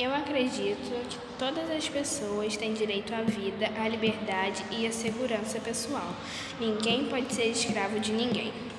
[0.00, 5.58] Eu acredito que todas as pessoas têm direito à vida, à liberdade e à segurança
[5.58, 6.14] pessoal.
[6.60, 8.52] Ninguém pode ser escravo de ninguém.